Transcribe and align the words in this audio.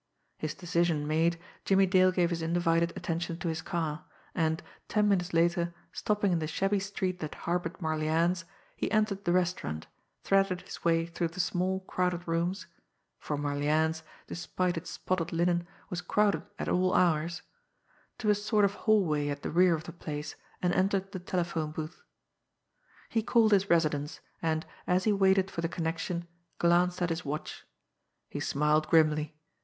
His 0.39 0.55
decision 0.55 1.07
made, 1.07 1.39
Jimmie 1.63 1.85
Dale 1.85 2.11
gave 2.11 2.31
his 2.31 2.41
undivided 2.41 2.91
attention 2.95 3.37
to 3.37 3.49
his 3.49 3.61
car, 3.61 4.03
and 4.33 4.63
ten 4.87 5.07
minutes 5.07 5.31
later, 5.31 5.75
stopping 5.93 6.31
in 6.31 6.39
the 6.39 6.47
shabby 6.47 6.79
street 6.79 7.19
that 7.19 7.35
harboured 7.45 7.79
Marlianne's, 7.79 8.43
he 8.75 8.89
entered 8.91 9.25
the 9.25 9.31
restaurant, 9.31 9.85
threaded 10.23 10.61
his 10.61 10.83
way 10.83 11.05
through 11.05 11.27
the 11.27 11.39
small 11.39 11.81
crowded 11.81 12.27
rooms 12.27 12.65
for 13.19 13.37
Marlianne's, 13.37 14.01
despite 14.25 14.75
its 14.75 14.89
spotted 14.89 15.31
linen, 15.31 15.67
was 15.91 16.01
crowded 16.01 16.41
at 16.57 16.67
all 16.67 16.95
hours 16.95 17.43
to 18.17 18.31
a 18.31 18.33
sort 18.33 18.65
of 18.65 18.73
hallway 18.73 19.27
at 19.29 19.43
the 19.43 19.51
rear 19.51 19.75
of 19.75 19.83
the 19.83 19.93
place, 19.93 20.33
and 20.63 20.73
entered 20.73 21.11
the 21.11 21.19
telephone 21.19 21.69
booth. 21.69 22.01
He 23.09 23.21
called 23.21 23.51
his 23.51 23.69
residence, 23.69 24.19
and, 24.41 24.65
as 24.87 25.03
he 25.03 25.13
waited 25.13 25.51
for 25.51 25.61
the 25.61 25.69
connection, 25.69 26.27
glanced 26.57 27.03
at 27.03 27.11
his 27.11 27.23
watch. 27.23 27.67
He 28.31 28.39
smiled 28.39 28.87
grimly. 28.87 29.35